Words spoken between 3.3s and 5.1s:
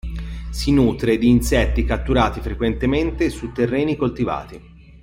terreni coltivati.